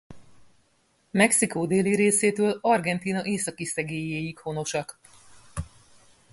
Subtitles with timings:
[1.11, 4.99] Mexikó déli részétől Argentína északi szegélyéig honosak.